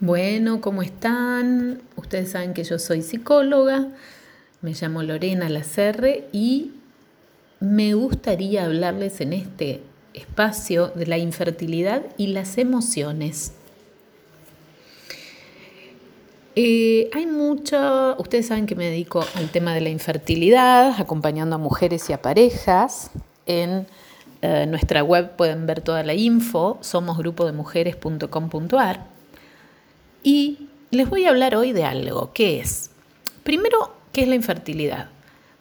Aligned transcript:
Bueno, 0.00 0.60
¿cómo 0.62 0.80
están? 0.80 1.82
Ustedes 1.94 2.30
saben 2.30 2.54
que 2.54 2.64
yo 2.64 2.78
soy 2.78 3.02
psicóloga, 3.02 3.88
me 4.62 4.72
llamo 4.72 5.02
Lorena 5.02 5.50
Lacerre 5.50 6.26
y 6.32 6.70
me 7.60 7.92
gustaría 7.92 8.64
hablarles 8.64 9.20
en 9.20 9.34
este 9.34 9.82
espacio 10.14 10.88
de 10.88 11.06
la 11.06 11.18
infertilidad 11.18 12.00
y 12.16 12.28
las 12.28 12.56
emociones. 12.56 13.52
Eh, 16.56 17.10
hay 17.12 17.26
mucho, 17.26 18.16
ustedes 18.18 18.46
saben 18.46 18.64
que 18.64 18.76
me 18.76 18.86
dedico 18.86 19.22
al 19.34 19.50
tema 19.50 19.74
de 19.74 19.82
la 19.82 19.90
infertilidad, 19.90 20.98
acompañando 20.98 21.56
a 21.56 21.58
mujeres 21.58 22.08
y 22.08 22.14
a 22.14 22.22
parejas. 22.22 23.10
En 23.44 23.86
eh, 24.40 24.64
nuestra 24.66 25.02
web 25.02 25.36
pueden 25.36 25.66
ver 25.66 25.82
toda 25.82 26.02
la 26.04 26.14
info, 26.14 26.78
somosgrupodemujeres.com.ar. 26.80 29.19
Y 30.22 30.68
les 30.90 31.08
voy 31.08 31.24
a 31.24 31.30
hablar 31.30 31.54
hoy 31.54 31.72
de 31.72 31.84
algo, 31.84 32.32
¿qué 32.32 32.60
es? 32.60 32.90
Primero, 33.42 33.94
¿qué 34.12 34.22
es 34.22 34.28
la 34.28 34.34
infertilidad? 34.34 35.08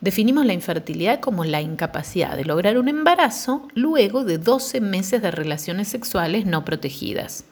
Definimos 0.02 0.46
la 0.46 0.54
infertilidad 0.54 1.20
como 1.20 1.44
la 1.46 1.62
incapacidad 1.62 2.36
de 2.36 2.46
lograr 2.46 2.78
un 2.78 2.88
embarazo 2.88 3.68
luego 3.74 4.24
de 4.24 4.38
12 4.38 4.82
meses 4.82 5.22
de 5.22 5.32
relaciones 5.32 5.88
sexuales 5.90 6.46
no 6.46 6.64
protegidas. 6.66 7.46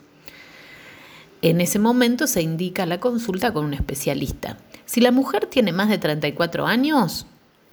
En 1.40 1.60
ese 1.60 1.78
momento 1.78 2.26
se 2.26 2.42
indica 2.42 2.84
la 2.84 3.00
consulta 3.00 3.52
con 3.52 3.64
un 3.64 3.74
especialista. 3.74 4.58
Si 4.86 5.00
la 5.00 5.12
mujer 5.12 5.46
tiene 5.46 5.72
más 5.72 5.88
de 5.88 5.98
34 5.98 6.66
años, 6.66 7.26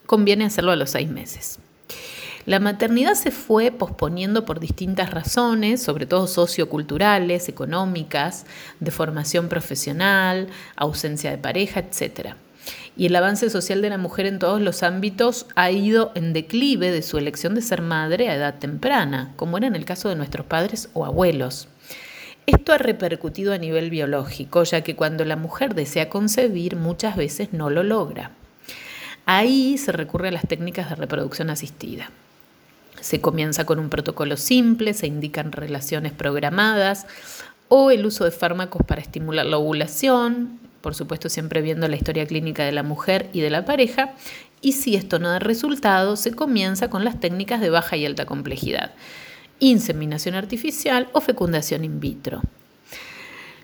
conviene 0.05 0.45
hacerlo 0.45 0.71
a 0.71 0.75
los 0.75 0.91
6 0.91 1.09
meses. 1.09 1.59
La 2.45 2.59
maternidad 2.59 3.15
se 3.15 3.31
fue 3.31 3.71
posponiendo 3.71 4.45
por 4.45 4.59
distintas 4.59 5.09
razones, 5.09 5.81
sobre 5.81 6.05
todo 6.05 6.27
socioculturales, 6.27 7.49
económicas, 7.49 8.45
de 8.79 8.91
formación 8.91 9.49
profesional, 9.49 10.49
ausencia 10.75 11.31
de 11.31 11.39
pareja, 11.39 11.79
etc. 11.79 12.35
Y 12.95 13.07
el 13.07 13.15
avance 13.15 13.49
social 13.49 13.81
de 13.81 13.89
la 13.89 13.97
mujer 13.97 14.27
en 14.27 14.37
todos 14.37 14.61
los 14.61 14.83
ámbitos 14.83 15.47
ha 15.55 15.71
ido 15.71 16.11
en 16.13 16.33
declive 16.33 16.91
de 16.91 17.01
su 17.01 17.17
elección 17.17 17.55
de 17.55 17.63
ser 17.63 17.81
madre 17.81 18.29
a 18.29 18.35
edad 18.35 18.59
temprana, 18.59 19.33
como 19.37 19.57
era 19.57 19.65
en 19.65 19.75
el 19.75 19.85
caso 19.85 20.09
de 20.09 20.15
nuestros 20.15 20.45
padres 20.45 20.89
o 20.93 21.03
abuelos. 21.03 21.67
Esto 22.45 22.73
ha 22.73 22.77
repercutido 22.77 23.53
a 23.53 23.57
nivel 23.57 23.89
biológico, 23.89 24.63
ya 24.65 24.81
que 24.81 24.95
cuando 24.95 25.25
la 25.25 25.35
mujer 25.35 25.73
desea 25.73 26.09
concebir 26.09 26.75
muchas 26.75 27.15
veces 27.15 27.53
no 27.53 27.71
lo 27.71 27.81
logra. 27.81 28.29
Ahí 29.25 29.79
se 29.79 29.91
recurre 29.91 30.27
a 30.27 30.31
las 30.31 30.47
técnicas 30.47 30.91
de 30.91 30.95
reproducción 30.95 31.49
asistida. 31.49 32.11
Se 33.01 33.21
comienza 33.21 33.65
con 33.65 33.79
un 33.79 33.89
protocolo 33.89 34.37
simple, 34.37 34.93
se 34.93 35.07
indican 35.07 35.51
relaciones 35.51 36.11
programadas 36.11 37.05
o 37.67 37.91
el 37.91 38.05
uso 38.05 38.25
de 38.25 38.31
fármacos 38.31 38.85
para 38.85 39.01
estimular 39.01 39.45
la 39.45 39.57
ovulación, 39.57 40.59
por 40.81 40.95
supuesto 40.95 41.29
siempre 41.29 41.61
viendo 41.61 41.87
la 41.87 41.95
historia 41.95 42.27
clínica 42.27 42.63
de 42.63 42.71
la 42.71 42.83
mujer 42.83 43.29
y 43.33 43.41
de 43.41 43.49
la 43.49 43.65
pareja, 43.65 44.13
y 44.61 44.73
si 44.73 44.95
esto 44.95 45.19
no 45.19 45.29
da 45.29 45.39
resultado, 45.39 46.15
se 46.15 46.31
comienza 46.31 46.89
con 46.89 47.03
las 47.03 47.19
técnicas 47.19 47.61
de 47.61 47.69
baja 47.69 47.97
y 47.97 48.05
alta 48.05 48.25
complejidad, 48.25 48.91
inseminación 49.59 50.35
artificial 50.35 51.07
o 51.13 51.21
fecundación 51.21 51.83
in 51.83 51.99
vitro. 51.99 52.41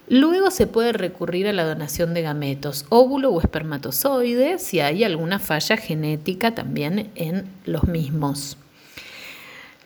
Luego 0.08 0.52
se 0.52 0.68
puede 0.68 0.92
recurrir 0.92 1.48
a 1.48 1.54
la 1.54 1.64
donación 1.64 2.14
de 2.14 2.22
gametos, 2.22 2.86
óvulo 2.90 3.32
o 3.32 3.40
espermatozoide, 3.40 4.60
si 4.60 4.80
hay 4.80 5.04
alguna 5.04 5.40
falla 5.40 5.78
genética 5.78 6.54
también 6.54 7.12
en 7.16 7.46
los 7.66 7.86
mismos. 7.86 8.58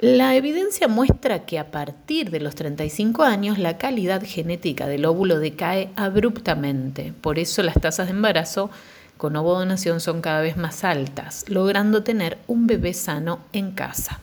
La 0.07 0.35
evidencia 0.35 0.87
muestra 0.87 1.47
que 1.47 1.57
a 1.57 1.71
partir 1.71 2.29
de 2.29 2.39
los 2.39 2.53
35 2.53 3.23
años 3.23 3.57
la 3.57 3.79
calidad 3.79 4.21
genética 4.23 4.85
del 4.85 5.03
óvulo 5.03 5.39
decae 5.39 5.89
abruptamente. 5.95 7.11
Por 7.21 7.39
eso 7.39 7.63
las 7.63 7.81
tasas 7.81 8.05
de 8.05 8.11
embarazo 8.13 8.69
con 9.17 9.35
ovodonación 9.35 9.99
son 10.01 10.21
cada 10.21 10.41
vez 10.41 10.57
más 10.57 10.83
altas, 10.83 11.45
logrando 11.47 12.03
tener 12.03 12.37
un 12.45 12.67
bebé 12.67 12.93
sano 12.93 13.39
en 13.51 13.71
casa. 13.71 14.19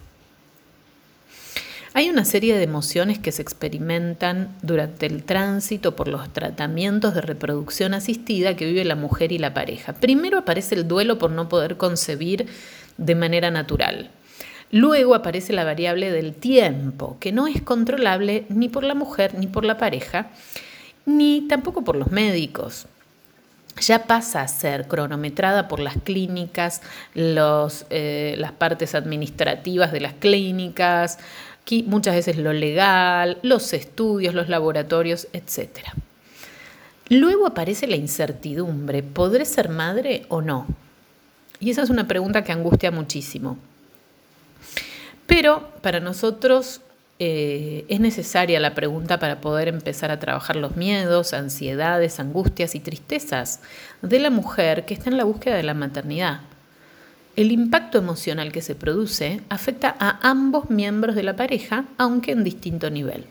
Hay 1.94 2.10
una 2.10 2.24
serie 2.24 2.56
de 2.56 2.62
emociones 2.62 3.18
que 3.18 3.32
se 3.32 3.42
experimentan 3.42 4.54
durante 4.62 5.06
el 5.06 5.24
tránsito 5.24 5.96
por 5.96 6.06
los 6.06 6.32
tratamientos 6.32 7.12
de 7.12 7.22
reproducción 7.22 7.92
asistida 7.92 8.54
que 8.54 8.66
vive 8.66 8.84
la 8.84 8.94
mujer 8.94 9.32
y 9.32 9.38
la 9.38 9.52
pareja. 9.52 9.94
Primero 9.94 10.38
aparece 10.38 10.76
el 10.76 10.86
duelo 10.86 11.18
por 11.18 11.32
no 11.32 11.48
poder 11.48 11.76
concebir 11.76 12.46
de 12.98 13.16
manera 13.16 13.50
natural. 13.50 14.12
Luego 14.72 15.14
aparece 15.14 15.52
la 15.52 15.64
variable 15.64 16.10
del 16.10 16.34
tiempo, 16.34 17.18
que 17.20 17.30
no 17.30 17.46
es 17.46 17.60
controlable 17.60 18.46
ni 18.48 18.70
por 18.70 18.84
la 18.84 18.94
mujer 18.94 19.34
ni 19.38 19.46
por 19.46 19.66
la 19.66 19.76
pareja, 19.76 20.28
ni 21.04 21.42
tampoco 21.42 21.84
por 21.84 21.94
los 21.94 22.10
médicos. 22.10 22.86
Ya 23.80 24.06
pasa 24.06 24.40
a 24.40 24.48
ser 24.48 24.88
cronometrada 24.88 25.68
por 25.68 25.78
las 25.78 25.98
clínicas, 26.02 26.80
eh, 27.14 28.34
las 28.38 28.52
partes 28.52 28.94
administrativas 28.94 29.92
de 29.92 30.00
las 30.00 30.14
clínicas, 30.14 31.18
muchas 31.86 32.14
veces 32.14 32.38
lo 32.38 32.54
legal, 32.54 33.38
los 33.42 33.74
estudios, 33.74 34.34
los 34.34 34.48
laboratorios, 34.48 35.28
etc. 35.34 35.80
Luego 37.10 37.46
aparece 37.46 37.86
la 37.86 37.96
incertidumbre, 37.96 39.02
¿podré 39.02 39.44
ser 39.44 39.68
madre 39.68 40.24
o 40.28 40.40
no? 40.40 40.66
Y 41.60 41.70
esa 41.70 41.82
es 41.82 41.90
una 41.90 42.08
pregunta 42.08 42.42
que 42.42 42.52
angustia 42.52 42.90
muchísimo. 42.90 43.58
Pero 45.26 45.68
para 45.80 46.00
nosotros 46.00 46.80
eh, 47.18 47.84
es 47.88 48.00
necesaria 48.00 48.58
la 48.58 48.74
pregunta 48.74 49.18
para 49.18 49.40
poder 49.40 49.68
empezar 49.68 50.10
a 50.10 50.18
trabajar 50.18 50.56
los 50.56 50.76
miedos, 50.76 51.34
ansiedades, 51.34 52.18
angustias 52.18 52.74
y 52.74 52.80
tristezas 52.80 53.60
de 54.02 54.18
la 54.18 54.30
mujer 54.30 54.84
que 54.84 54.94
está 54.94 55.08
en 55.08 55.16
la 55.16 55.24
búsqueda 55.24 55.56
de 55.56 55.62
la 55.62 55.74
maternidad. 55.74 56.40
El 57.36 57.52
impacto 57.52 57.98
emocional 57.98 58.52
que 58.52 58.60
se 58.60 58.74
produce 58.74 59.40
afecta 59.48 59.94
a 59.98 60.18
ambos 60.28 60.68
miembros 60.68 61.14
de 61.14 61.22
la 61.22 61.36
pareja, 61.36 61.84
aunque 61.96 62.32
en 62.32 62.44
distinto 62.44 62.90
nivel. 62.90 63.24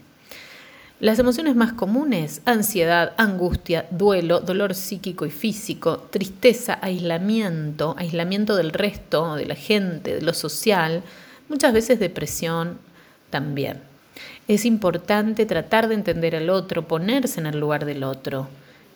Las 1.02 1.19
emociones 1.19 1.56
más 1.56 1.73
comunes, 1.73 2.41
ansiedad, 2.46 3.13
angustia, 3.18 3.88
duelo, 3.91 4.40
dolor 4.40 4.73
psíquico 4.73 5.25
y 5.25 5.31
físico, 5.31 6.08
tristeza, 6.12 6.79
aislamiento, 6.81 7.96
aislamiento 7.97 8.56
del 8.56 8.72
resto, 8.72 9.35
de 9.35 9.47
la 9.47 9.56
gente, 9.56 10.16
de 10.16 10.22
lo 10.22 10.34
social, 10.34 11.03
muchas 11.51 11.73
veces 11.73 12.00
depresión 12.00 12.79
también. 13.29 13.81
Es 14.47 14.66
importante 14.66 15.45
tratar 15.45 15.89
de 15.89 15.95
entender 15.95 16.35
al 16.35 16.50
otro, 16.50 16.88
ponerse 16.88 17.39
en 17.41 17.45
el 17.45 17.59
lugar 17.59 17.85
del 17.85 18.03
otro, 18.03 18.47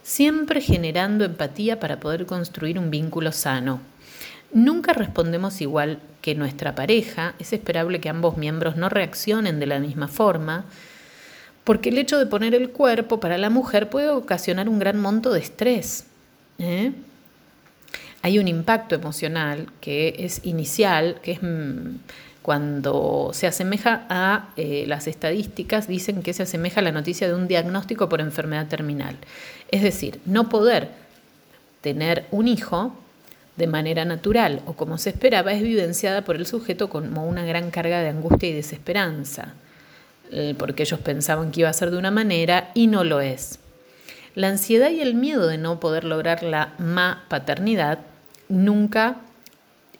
siempre 0.03 0.61
generando 0.61 1.25
empatía 1.25 1.79
para 1.79 1.99
poder 1.99 2.25
construir 2.25 2.79
un 2.79 2.89
vínculo 2.89 3.31
sano. 3.31 3.81
Nunca 4.53 4.93
respondemos 4.93 5.59
igual 5.59 5.99
que 6.21 6.33
nuestra 6.33 6.75
pareja, 6.75 7.35
es 7.39 7.51
esperable 7.51 7.99
que 7.99 8.09
ambos 8.09 8.37
miembros 8.37 8.77
no 8.77 8.87
reaccionen 8.87 9.59
de 9.59 9.65
la 9.65 9.79
misma 9.79 10.07
forma, 10.07 10.65
porque 11.65 11.89
el 11.89 11.97
hecho 11.97 12.17
de 12.17 12.25
poner 12.25 12.55
el 12.55 12.69
cuerpo 12.69 13.19
para 13.19 13.37
la 13.37 13.49
mujer 13.49 13.89
puede 13.89 14.09
ocasionar 14.09 14.69
un 14.69 14.79
gran 14.79 14.99
monto 14.99 15.33
de 15.33 15.39
estrés. 15.39 16.05
¿eh? 16.57 16.93
Hay 18.21 18.39
un 18.39 18.47
impacto 18.47 18.95
emocional 18.95 19.67
que 19.81 20.15
es 20.19 20.41
inicial, 20.45 21.19
que 21.21 21.33
es 21.33 21.43
mm, 21.43 21.97
cuando 22.45 23.31
se 23.33 23.47
asemeja 23.47 24.05
a 24.07 24.49
eh, 24.55 24.85
las 24.85 25.07
estadísticas, 25.07 25.87
dicen 25.87 26.21
que 26.21 26.31
se 26.31 26.43
asemeja 26.43 26.79
a 26.79 26.83
la 26.83 26.91
noticia 26.91 27.27
de 27.27 27.33
un 27.33 27.47
diagnóstico 27.47 28.07
por 28.07 28.21
enfermedad 28.21 28.67
terminal. 28.67 29.15
Es 29.71 29.81
decir, 29.81 30.19
no 30.25 30.47
poder 30.47 30.89
tener 31.81 32.27
un 32.29 32.47
hijo 32.47 32.95
de 33.57 33.65
manera 33.65 34.05
natural 34.05 34.61
o 34.67 34.73
como 34.73 34.99
se 34.99 35.09
esperaba 35.09 35.53
es 35.53 35.63
vivenciada 35.63 36.23
por 36.23 36.35
el 36.35 36.45
sujeto 36.45 36.87
como 36.87 37.25
una 37.25 37.43
gran 37.45 37.71
carga 37.71 37.99
de 38.01 38.09
angustia 38.09 38.49
y 38.49 38.53
desesperanza, 38.53 39.55
eh, 40.31 40.53
porque 40.55 40.83
ellos 40.83 40.99
pensaban 40.99 41.49
que 41.49 41.61
iba 41.61 41.69
a 41.69 41.73
ser 41.73 41.89
de 41.89 41.97
una 41.97 42.11
manera 42.11 42.69
y 42.75 42.85
no 42.85 43.03
lo 43.03 43.21
es. 43.21 43.57
La 44.35 44.49
ansiedad 44.49 44.91
y 44.91 45.01
el 45.01 45.15
miedo 45.15 45.47
de 45.47 45.57
no 45.57 45.79
poder 45.79 46.03
lograr 46.03 46.43
la 46.43 46.75
ma 46.77 47.25
paternidad 47.27 48.01
nunca 48.49 49.15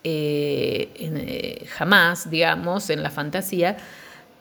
eh, 0.08 0.92
eh, 1.00 1.66
jamás, 1.68 2.30
digamos, 2.30 2.92
en 2.92 3.02
la 3.02 3.10
fantasía, 3.10 3.78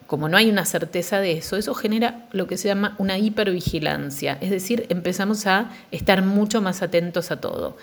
como 0.06 0.28
no 0.28 0.36
hay 0.36 0.50
una 0.50 0.66
certeza 0.66 1.20
de 1.20 1.32
eso, 1.32 1.56
eso 1.56 1.72
genera 1.74 2.26
lo 2.32 2.46
que 2.46 2.58
se 2.58 2.68
llama 2.68 2.94
una 2.98 3.16
hipervigilancia, 3.16 4.36
es 4.42 4.50
decir, 4.50 4.84
empezamos 4.90 5.46
a 5.46 5.70
estar 5.90 6.20
mucho 6.20 6.60
más 6.60 6.82
atentos 6.82 7.30
a 7.30 7.40
todo, 7.40 7.78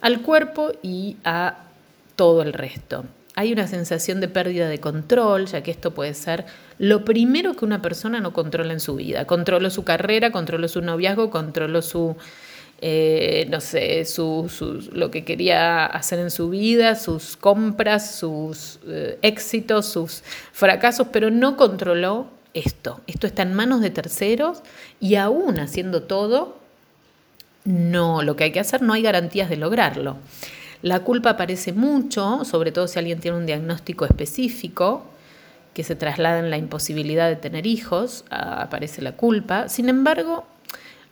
al 0.00 0.22
cuerpo 0.22 0.70
y 0.84 1.16
a 1.24 1.64
todo 2.14 2.42
el 2.42 2.52
resto. 2.52 3.04
Hay 3.34 3.52
una 3.52 3.66
sensación 3.66 4.20
de 4.20 4.28
pérdida 4.28 4.68
de 4.68 4.78
control, 4.78 5.46
ya 5.46 5.64
que 5.64 5.72
esto 5.72 5.92
puede 5.92 6.14
ser 6.14 6.46
lo 6.78 7.04
primero 7.04 7.56
que 7.56 7.64
una 7.64 7.82
persona 7.82 8.20
no 8.20 8.32
controla 8.32 8.72
en 8.72 8.80
su 8.80 8.94
vida. 8.94 9.26
Controlo 9.26 9.68
su 9.70 9.82
carrera, 9.82 10.30
controlo 10.30 10.68
su 10.68 10.80
noviazgo, 10.80 11.28
controlo 11.28 11.82
su 11.82 12.16
eh, 12.82 13.46
no 13.50 13.60
sé, 13.60 14.04
lo 14.92 15.10
que 15.10 15.24
quería 15.24 15.86
hacer 15.86 16.18
en 16.18 16.30
su 16.30 16.50
vida, 16.50 16.94
sus 16.94 17.36
compras, 17.36 18.16
sus 18.16 18.80
eh, 18.86 19.18
éxitos, 19.22 19.86
sus 19.86 20.22
fracasos, 20.52 21.08
pero 21.10 21.30
no 21.30 21.56
controló 21.56 22.28
esto. 22.52 23.00
Esto 23.06 23.26
está 23.26 23.42
en 23.42 23.54
manos 23.54 23.80
de 23.80 23.90
terceros 23.90 24.62
y 25.00 25.14
aún 25.14 25.58
haciendo 25.58 26.02
todo, 26.02 26.58
no, 27.64 28.22
lo 28.22 28.36
que 28.36 28.44
hay 28.44 28.52
que 28.52 28.60
hacer 28.60 28.82
no 28.82 28.92
hay 28.92 29.02
garantías 29.02 29.48
de 29.48 29.56
lograrlo. 29.56 30.18
La 30.82 31.00
culpa 31.00 31.30
aparece 31.30 31.72
mucho, 31.72 32.44
sobre 32.44 32.72
todo 32.72 32.86
si 32.88 32.98
alguien 32.98 33.20
tiene 33.20 33.38
un 33.38 33.46
diagnóstico 33.46 34.04
específico 34.04 35.06
que 35.72 35.82
se 35.82 35.96
traslada 35.96 36.38
en 36.38 36.50
la 36.50 36.58
imposibilidad 36.58 37.28
de 37.28 37.36
tener 37.36 37.66
hijos, 37.66 38.24
aparece 38.30 39.02
la 39.02 39.12
culpa. 39.12 39.68
Sin 39.68 39.88
embargo, 39.88 40.46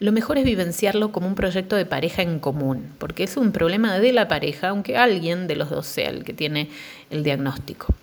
lo 0.00 0.12
mejor 0.12 0.38
es 0.38 0.44
vivenciarlo 0.44 1.12
como 1.12 1.26
un 1.26 1.34
proyecto 1.34 1.76
de 1.76 1.86
pareja 1.86 2.22
en 2.22 2.38
común, 2.38 2.92
porque 2.98 3.24
es 3.24 3.36
un 3.36 3.52
problema 3.52 3.98
de 3.98 4.12
la 4.12 4.28
pareja, 4.28 4.68
aunque 4.68 4.96
alguien 4.96 5.46
de 5.46 5.56
los 5.56 5.70
dos 5.70 5.86
sea 5.86 6.10
el 6.10 6.24
que 6.24 6.32
tiene 6.32 6.68
el 7.10 7.22
diagnóstico. 7.22 7.94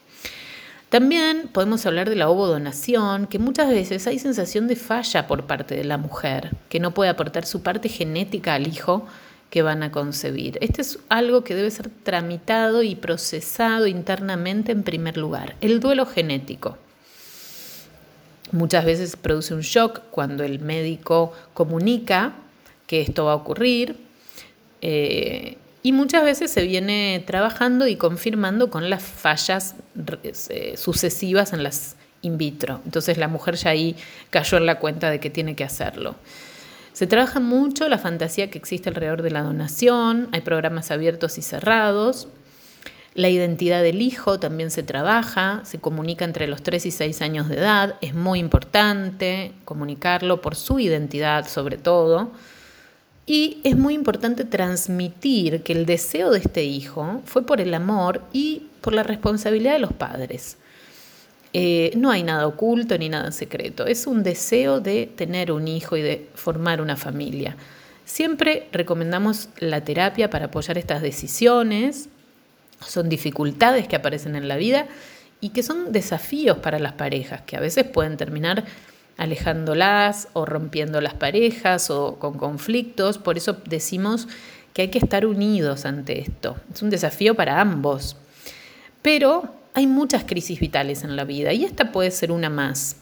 También 0.90 1.50
podemos 1.54 1.86
hablar 1.86 2.10
de 2.10 2.18
la 2.18 2.30
ovodonación, 2.30 3.28
que 3.28 3.40
muchas 3.40 3.70
veces 3.70 4.08
hay 4.08 4.20
sensación 4.20 4.68
de 4.68 4.76
falla 4.76 5.26
por 5.26 5.46
parte 5.46 5.76
de 5.76 5.86
la 5.86 5.98
mujer, 5.98 6.52
que 6.68 6.82
no 6.82 6.94
puede 6.94 7.10
aportar 7.10 7.46
su 7.46 7.64
parte 7.64 7.88
genética 7.88 8.56
al 8.56 8.68
hijo 8.68 9.06
que 9.50 9.62
van 9.62 9.84
a 9.84 9.92
concebir. 9.92 10.58
Este 10.62 10.82
es 10.82 11.00
algo 11.10 11.44
que 11.44 11.56
debe 11.56 11.72
ser 11.72 11.90
tramitado 11.90 12.84
y 12.84 12.96
procesado 12.96 13.88
internamente 13.88 14.72
en 14.72 14.84
primer 14.84 15.18
lugar. 15.18 15.56
El 15.62 15.80
duelo 15.80 16.06
genético. 16.06 16.78
Muchas 18.52 18.86
veces 18.86 19.16
produce 19.16 19.54
un 19.54 19.62
shock 19.62 20.02
cuando 20.12 20.44
el 20.44 20.60
médico 20.60 21.34
comunica 21.54 22.34
que 22.88 23.02
esto 23.02 23.26
va 23.26 23.34
a 23.34 23.36
ocurrir. 23.36 23.96
Eh, 24.82 25.58
y 25.84 25.94
muchas 25.94 26.24
veces 26.24 26.52
se 26.52 26.64
viene 26.64 27.24
trabajando 27.26 27.88
y 27.88 27.96
confirmando 27.96 28.70
con 28.70 28.90
las 28.90 29.02
fallas 29.02 29.76
eh, 30.24 30.76
sucesivas 30.78 31.54
en 31.54 31.64
las 31.64 31.96
in 32.22 32.38
vitro. 32.38 32.82
Entonces 32.86 33.18
la 33.18 33.28
mujer 33.28 33.56
ya 33.56 33.72
ahí 33.72 33.96
cayó 34.30 34.58
en 34.58 34.66
la 34.66 34.80
cuenta 34.80 35.10
de 35.10 35.20
que 35.20 35.30
tiene 35.30 35.56
que 35.56 35.64
hacerlo. 35.64 36.16
Se 36.94 37.08
trabaja 37.08 37.40
mucho 37.40 37.88
la 37.88 37.98
fantasía 37.98 38.50
que 38.52 38.58
existe 38.58 38.90
alrededor 38.90 39.22
de 39.22 39.32
la 39.32 39.42
donación, 39.42 40.28
hay 40.34 40.42
programas 40.42 40.92
abiertos 40.92 41.38
y 41.38 41.42
cerrados. 41.42 42.28
La 43.14 43.28
identidad 43.28 43.84
del 43.84 44.02
hijo 44.02 44.40
también 44.40 44.72
se 44.72 44.84
trabaja, 44.84 45.62
se 45.66 45.80
comunica 45.80 46.24
entre 46.24 46.48
los 46.48 46.64
3 46.64 46.86
y 46.86 46.92
6 46.92 47.22
años 47.22 47.50
de 47.50 47.58
edad, 47.58 47.96
es 48.00 48.14
muy 48.14 48.40
importante 48.40 49.52
comunicarlo 49.66 50.42
por 50.42 50.56
su 50.56 50.80
identidad 50.80 51.48
sobre 51.48 51.78
todo. 51.78 52.32
Y 53.26 53.60
es 53.64 53.78
muy 53.78 53.94
importante 53.94 54.46
transmitir 54.46 55.62
que 55.62 55.74
el 55.74 55.86
deseo 55.86 56.32
de 56.32 56.40
este 56.40 56.64
hijo 56.64 57.22
fue 57.26 57.46
por 57.46 57.62
el 57.62 57.74
amor 57.74 58.22
y 58.34 58.64
por 58.82 58.94
la 58.94 59.04
responsabilidad 59.04 59.74
de 59.74 59.80
los 59.80 59.94
padres. 59.94 60.58
Eh, 61.54 61.92
no 61.98 62.12
hay 62.12 62.24
nada 62.24 62.48
oculto 62.48 62.98
ni 62.98 63.10
nada 63.10 63.32
secreto, 63.32 63.86
es 63.86 64.08
un 64.08 64.24
deseo 64.24 64.80
de 64.80 65.06
tener 65.06 65.52
un 65.52 65.68
hijo 65.68 65.98
y 65.98 66.02
de 66.02 66.30
formar 66.34 66.82
una 66.82 66.96
familia. 66.96 67.58
Siempre 68.06 68.70
recomendamos 68.72 69.50
la 69.60 69.82
terapia 69.82 70.30
para 70.30 70.46
apoyar 70.46 70.78
estas 70.78 71.02
decisiones, 71.02 72.10
son 72.86 73.10
dificultades 73.10 73.88
que 73.88 73.96
aparecen 73.96 74.36
en 74.36 74.48
la 74.48 74.58
vida 74.58 74.88
y 75.40 75.50
que 75.50 75.64
son 75.64 75.92
desafíos 75.92 76.58
para 76.58 76.80
las 76.80 76.94
parejas, 76.94 77.42
que 77.42 77.58
a 77.58 77.60
veces 77.60 77.86
pueden 77.86 78.18
terminar 78.18 78.64
alejándolas 79.18 80.28
o 80.34 80.46
rompiendo 80.46 81.02
las 81.02 81.14
parejas 81.14 81.90
o 81.90 82.18
con 82.20 82.38
conflictos. 82.38 83.18
Por 83.18 83.38
eso 83.38 83.58
decimos 83.66 84.28
que 84.74 84.84
hay 84.84 84.88
que 84.90 85.00
estar 85.00 85.26
unidos 85.26 85.86
ante 85.86 86.20
esto. 86.20 86.56
Es 86.74 86.82
un 86.82 86.90
desafío 86.90 87.36
para 87.36 87.60
ambos. 87.60 88.16
Pero 89.02 89.54
hay 89.74 89.88
muchas 89.88 90.24
crisis 90.24 90.60
vitales 90.60 91.04
en 91.04 91.16
la 91.16 91.24
vida 91.24 91.54
y 91.54 91.66
esta 91.66 91.92
puede 91.92 92.12
ser 92.12 92.32
una 92.32 92.50
más. 92.50 92.98